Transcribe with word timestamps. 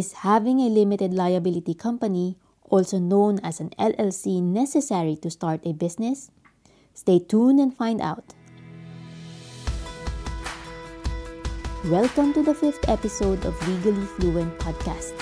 Is 0.00 0.24
having 0.24 0.60
a 0.60 0.72
limited 0.72 1.12
liability 1.12 1.74
company, 1.74 2.38
also 2.64 2.98
known 2.98 3.38
as 3.44 3.60
an 3.60 3.68
LLC, 3.78 4.40
necessary 4.40 5.14
to 5.16 5.28
start 5.28 5.60
a 5.66 5.74
business? 5.74 6.30
Stay 6.94 7.18
tuned 7.18 7.60
and 7.60 7.76
find 7.76 8.00
out. 8.00 8.32
Welcome 11.92 12.32
to 12.32 12.42
the 12.42 12.54
fifth 12.54 12.88
episode 12.88 13.44
of 13.44 13.52
Legally 13.68 14.06
Fluent 14.16 14.58
Podcast, 14.58 15.12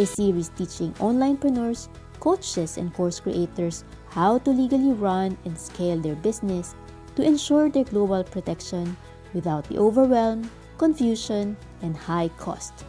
a 0.00 0.06
series 0.06 0.48
teaching 0.56 0.94
onlinepreneurs, 0.94 1.88
coaches, 2.18 2.78
and 2.78 2.94
course 2.94 3.20
creators 3.20 3.84
how 4.08 4.38
to 4.38 4.50
legally 4.50 4.96
run 4.96 5.36
and 5.44 5.58
scale 5.58 6.00
their 6.00 6.16
business 6.16 6.74
to 7.16 7.22
ensure 7.22 7.68
their 7.68 7.84
global 7.84 8.24
protection 8.24 8.96
without 9.34 9.68
the 9.68 9.76
overwhelm, 9.76 10.50
confusion, 10.78 11.54
and 11.82 11.94
high 11.94 12.30
cost. 12.40 12.86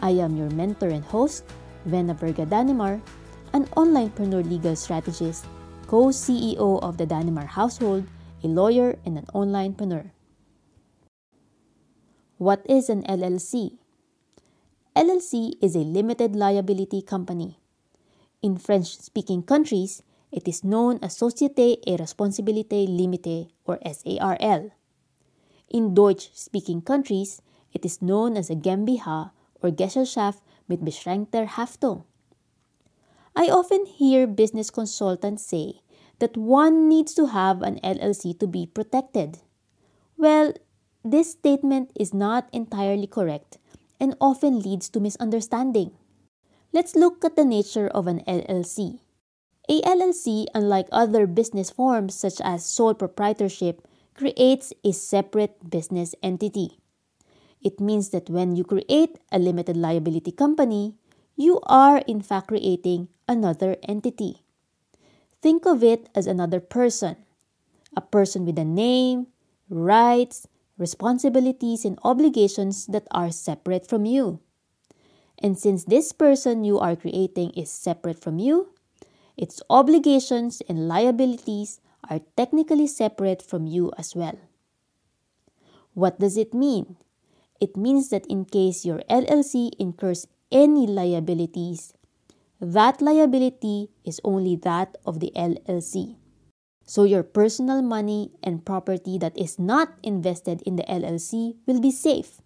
I 0.00 0.10
am 0.10 0.36
your 0.36 0.50
mentor 0.50 0.88
and 0.88 1.04
host, 1.04 1.44
Vena 1.84 2.14
Verga 2.14 2.46
Danimar, 2.46 3.00
an 3.52 3.66
onlinepreneur 3.74 4.48
legal 4.48 4.76
strategist, 4.76 5.46
co 5.86 6.08
CEO 6.08 6.82
of 6.82 6.96
the 6.96 7.06
Danimar 7.06 7.46
household, 7.46 8.06
a 8.44 8.46
lawyer, 8.46 8.98
and 9.04 9.18
an 9.18 9.26
onlinepreneur. 9.34 10.10
What 12.38 12.62
is 12.68 12.88
an 12.88 13.02
LLC? 13.02 13.78
LLC 14.94 15.54
is 15.60 15.74
a 15.74 15.82
limited 15.82 16.36
liability 16.36 17.02
company. 17.02 17.58
In 18.42 18.56
French 18.56 18.98
speaking 18.98 19.42
countries, 19.42 20.02
it 20.30 20.46
is 20.46 20.62
known 20.62 20.98
as 21.02 21.18
Société 21.18 21.78
et 21.86 21.98
Responsabilité 21.98 22.86
Limitée 22.86 23.48
or 23.64 23.78
SARL. 23.82 24.70
In 25.68 25.94
Deutsch 25.94 26.30
speaking 26.34 26.80
countries, 26.80 27.42
it 27.72 27.84
is 27.84 28.00
known 28.00 28.36
as 28.36 28.50
a 28.50 28.54
GmbH 28.54 29.30
or 29.62 29.70
Gesellschaft 29.70 30.42
mit 30.66 30.84
beschränkter 30.84 31.56
Haftung. 31.56 32.04
I 33.34 33.50
often 33.50 33.86
hear 33.86 34.26
business 34.26 34.70
consultants 34.70 35.44
say 35.46 35.80
that 36.18 36.36
one 36.36 36.88
needs 36.88 37.14
to 37.14 37.26
have 37.26 37.62
an 37.62 37.78
LLC 37.84 38.38
to 38.40 38.46
be 38.46 38.66
protected. 38.66 39.38
Well, 40.16 40.52
this 41.04 41.32
statement 41.32 41.92
is 41.94 42.12
not 42.12 42.48
entirely 42.52 43.06
correct 43.06 43.58
and 44.00 44.16
often 44.20 44.60
leads 44.60 44.88
to 44.90 45.00
misunderstanding. 45.00 45.92
Let's 46.72 46.96
look 46.96 47.24
at 47.24 47.36
the 47.36 47.44
nature 47.44 47.88
of 47.88 48.06
an 48.06 48.20
LLC. 48.26 49.00
A 49.70 49.80
LLC, 49.82 50.46
unlike 50.54 50.88
other 50.90 51.26
business 51.26 51.70
forms 51.70 52.14
such 52.14 52.40
as 52.42 52.64
sole 52.64 52.94
proprietorship, 52.94 53.86
creates 54.14 54.72
a 54.82 54.92
separate 54.92 55.70
business 55.70 56.14
entity. 56.22 56.78
It 57.62 57.80
means 57.80 58.10
that 58.10 58.30
when 58.30 58.56
you 58.56 58.64
create 58.64 59.18
a 59.32 59.38
limited 59.38 59.76
liability 59.76 60.32
company, 60.32 60.94
you 61.36 61.60
are 61.64 61.98
in 62.06 62.20
fact 62.22 62.48
creating 62.48 63.08
another 63.26 63.76
entity. 63.82 64.44
Think 65.42 65.66
of 65.66 65.82
it 65.84 66.08
as 66.14 66.26
another 66.26 66.60
person, 66.60 67.16
a 67.96 68.00
person 68.00 68.44
with 68.46 68.58
a 68.58 68.64
name, 68.64 69.28
rights, 69.68 70.48
responsibilities, 70.78 71.84
and 71.84 71.98
obligations 72.04 72.86
that 72.86 73.06
are 73.10 73.30
separate 73.30 73.86
from 73.86 74.04
you. 74.06 74.40
And 75.38 75.58
since 75.58 75.84
this 75.84 76.12
person 76.12 76.64
you 76.64 76.78
are 76.78 76.96
creating 76.96 77.50
is 77.50 77.70
separate 77.70 78.20
from 78.20 78.38
you, 78.38 78.70
its 79.36 79.62
obligations 79.70 80.62
and 80.68 80.88
liabilities 80.88 81.80
are 82.10 82.20
technically 82.36 82.86
separate 82.86 83.42
from 83.42 83.66
you 83.66 83.92
as 83.96 84.16
well. 84.16 84.38
What 85.94 86.18
does 86.18 86.36
it 86.36 86.54
mean? 86.54 86.96
It 87.60 87.76
means 87.76 88.10
that 88.10 88.26
in 88.26 88.44
case 88.44 88.84
your 88.84 89.02
LLC 89.10 89.70
incurs 89.78 90.26
any 90.50 90.86
liabilities, 90.86 91.92
that 92.60 93.02
liability 93.02 93.90
is 94.04 94.20
only 94.24 94.56
that 94.56 94.96
of 95.06 95.20
the 95.20 95.32
LLC. 95.34 96.16
So 96.84 97.04
your 97.04 97.22
personal 97.22 97.82
money 97.82 98.32
and 98.42 98.64
property 98.64 99.18
that 99.18 99.36
is 99.36 99.58
not 99.58 99.94
invested 100.02 100.62
in 100.62 100.76
the 100.76 100.84
LLC 100.84 101.56
will 101.66 101.80
be 101.80 101.90
safe. 101.90 102.40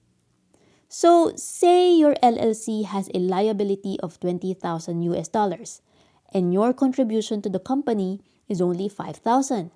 So 0.88 1.32
say 1.36 1.94
your 1.94 2.14
LLC 2.22 2.84
has 2.84 3.08
a 3.14 3.18
liability 3.18 3.98
of 4.02 4.20
20,000 4.20 5.02
US 5.02 5.28
dollars 5.28 5.80
and 6.34 6.52
your 6.52 6.72
contribution 6.72 7.40
to 7.42 7.48
the 7.48 7.60
company 7.60 8.20
is 8.48 8.60
only 8.60 8.88
5,000 8.88 9.70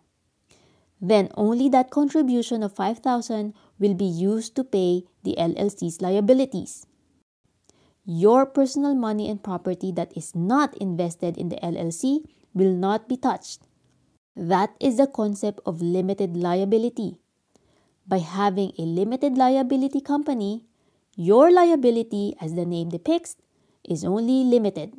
then 1.00 1.28
only 1.34 1.68
that 1.68 1.90
contribution 1.90 2.62
of 2.62 2.74
5000 2.74 3.52
will 3.78 3.94
be 3.94 4.04
used 4.04 4.56
to 4.56 4.64
pay 4.64 5.04
the 5.22 5.36
LLC's 5.38 6.00
liabilities. 6.00 6.86
Your 8.04 8.46
personal 8.46 8.94
money 8.94 9.28
and 9.28 9.42
property 9.42 9.92
that 9.92 10.16
is 10.16 10.34
not 10.34 10.76
invested 10.78 11.36
in 11.36 11.48
the 11.48 11.56
LLC 11.56 12.24
will 12.54 12.72
not 12.72 13.08
be 13.08 13.16
touched. 13.16 13.62
That 14.36 14.74
is 14.80 14.96
the 14.96 15.06
concept 15.06 15.60
of 15.66 15.82
limited 15.82 16.36
liability. 16.36 17.18
By 18.06 18.18
having 18.18 18.72
a 18.78 18.82
limited 18.82 19.36
liability 19.36 20.00
company, 20.00 20.64
your 21.16 21.50
liability, 21.50 22.36
as 22.40 22.54
the 22.54 22.64
name 22.64 22.90
depicts, 22.90 23.36
is 23.82 24.04
only 24.04 24.44
limited. 24.44 24.94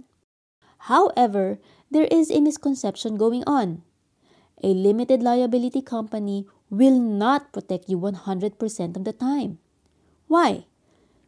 However, 0.90 1.60
there 1.90 2.08
is 2.12 2.30
a 2.30 2.42
misconception 2.42 3.16
going 3.16 3.44
on 3.48 3.84
a 4.64 4.68
limited 4.68 5.22
liability 5.22 5.82
company 5.82 6.46
will 6.70 7.00
not 7.00 7.54
protect 7.54 7.90
you 7.90 7.98
100% 7.98 8.96
of 8.96 9.04
the 9.04 9.14
time. 9.14 9.60
Why? 10.28 10.66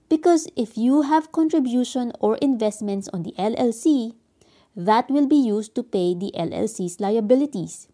Because 0.09 0.47
if 0.55 0.77
you 0.77 1.03
have 1.03 1.31
contribution 1.31 2.11
or 2.19 2.37
investments 2.37 3.07
on 3.13 3.23
the 3.23 3.33
LLC, 3.37 4.15
that 4.75 5.09
will 5.09 5.27
be 5.27 5.37
used 5.37 5.75
to 5.75 5.83
pay 5.83 6.13
the 6.13 6.31
LLC's 6.35 6.99
liabilities. 6.99 7.87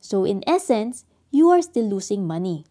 So, 0.00 0.24
in 0.24 0.44
essence, 0.46 1.04
you 1.30 1.50
are 1.50 1.62
still 1.62 1.88
losing 1.88 2.26
money. 2.26 2.64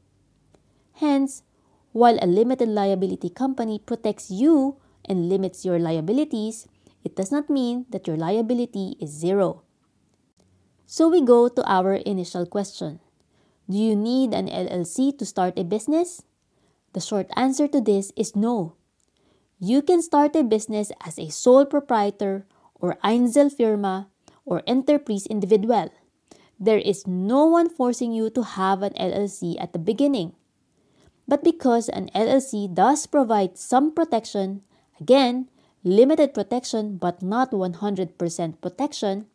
Hence, 0.93 1.43
while 1.91 2.17
a 2.21 2.27
limited 2.27 2.69
liability 2.69 3.29
company 3.29 3.79
protects 3.79 4.31
you 4.31 4.77
and 5.05 5.29
limits 5.29 5.65
your 5.65 5.79
liabilities, 5.79 6.67
it 7.03 7.15
does 7.15 7.31
not 7.31 7.49
mean 7.49 7.85
that 7.89 8.07
your 8.07 8.17
liability 8.17 8.95
is 8.99 9.09
zero. 9.09 9.63
So 10.87 11.11
we 11.11 11.19
go 11.19 11.51
to 11.51 11.59
our 11.67 11.99
initial 11.99 12.47
question 12.47 13.03
Do 13.67 13.75
you 13.75 13.91
need 13.91 14.31
an 14.31 14.47
LLC 14.47 15.11
to 15.19 15.27
start 15.27 15.59
a 15.59 15.67
business? 15.67 16.23
The 16.95 17.03
short 17.03 17.27
answer 17.35 17.67
to 17.67 17.83
this 17.83 18.15
is 18.15 18.39
no. 18.39 18.79
You 19.59 19.83
can 19.83 20.01
start 20.01 20.31
a 20.39 20.47
business 20.47 20.95
as 21.03 21.19
a 21.19 21.27
sole 21.27 21.67
proprietor 21.67 22.47
or 22.79 22.95
Einzelfirma 23.03 24.07
or 24.47 24.63
Enterprise 24.63 25.27
Individual. 25.27 25.91
There 26.55 26.79
is 26.79 27.03
no 27.05 27.43
one 27.43 27.67
forcing 27.67 28.15
you 28.15 28.29
to 28.31 28.55
have 28.55 28.79
an 28.79 28.95
LLC 28.95 29.59
at 29.59 29.73
the 29.73 29.83
beginning. 29.83 30.39
But 31.27 31.43
because 31.43 31.91
an 31.91 32.07
LLC 32.15 32.71
does 32.73 33.05
provide 33.11 33.59
some 33.59 33.91
protection, 33.91 34.63
again, 35.01 35.51
limited 35.83 36.33
protection 36.33 36.95
but 36.95 37.21
not 37.21 37.51
100% 37.51 38.15
protection, 38.61 39.27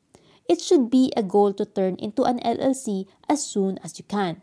it 0.48 0.60
should 0.60 0.91
be 0.91 1.12
a 1.16 1.22
goal 1.22 1.53
to 1.54 1.64
turn 1.64 1.97
into 1.97 2.22
an 2.25 2.38
LLC 2.41 3.06
as 3.28 3.44
soon 3.44 3.78
as 3.84 3.98
you 3.98 4.04
can. 4.04 4.42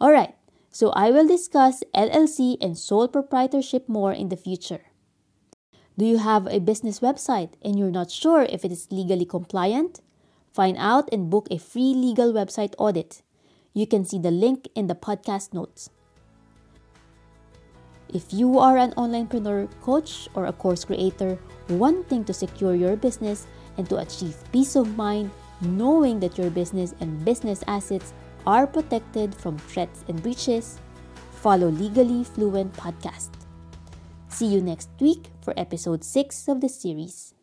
Alright, 0.00 0.34
so 0.70 0.90
I 0.90 1.10
will 1.10 1.26
discuss 1.26 1.82
LLC 1.94 2.56
and 2.60 2.78
sole 2.78 3.08
proprietorship 3.08 3.88
more 3.88 4.12
in 4.12 4.28
the 4.28 4.36
future. 4.36 4.82
Do 5.98 6.04
you 6.04 6.18
have 6.18 6.46
a 6.46 6.60
business 6.60 7.00
website 7.00 7.54
and 7.62 7.76
you're 7.76 7.90
not 7.90 8.12
sure 8.12 8.42
if 8.42 8.64
it 8.64 8.70
is 8.70 8.92
legally 8.92 9.24
compliant? 9.24 10.00
Find 10.52 10.76
out 10.78 11.08
and 11.12 11.30
book 11.30 11.48
a 11.50 11.58
free 11.58 11.92
legal 11.94 12.32
website 12.32 12.74
audit. 12.78 13.22
You 13.74 13.86
can 13.86 14.04
see 14.04 14.18
the 14.18 14.30
link 14.30 14.68
in 14.74 14.86
the 14.86 14.94
podcast 14.94 15.52
notes. 15.52 15.90
If 18.12 18.32
you 18.32 18.58
are 18.58 18.78
an 18.78 18.92
onlinepreneur, 18.92 19.68
coach, 19.82 20.28
or 20.34 20.46
a 20.46 20.52
course 20.52 20.84
creator 20.84 21.38
wanting 21.68 22.24
to 22.24 22.32
secure 22.32 22.74
your 22.74 22.96
business 22.96 23.46
and 23.76 23.88
to 23.90 23.98
achieve 23.98 24.36
peace 24.52 24.76
of 24.76 24.96
mind 24.96 25.30
knowing 25.60 26.20
that 26.20 26.38
your 26.38 26.50
business 26.50 26.94
and 27.00 27.24
business 27.24 27.62
assets 27.66 28.12
are 28.46 28.66
protected 28.66 29.34
from 29.34 29.58
threats 29.58 30.04
and 30.08 30.22
breaches, 30.22 30.80
follow 31.42 31.68
Legally 31.68 32.24
Fluent 32.24 32.72
Podcast. 32.74 33.30
See 34.28 34.46
you 34.46 34.60
next 34.62 34.88
week 35.00 35.30
for 35.42 35.52
episode 35.56 36.04
6 36.04 36.48
of 36.48 36.60
the 36.60 36.68
series. 36.68 37.34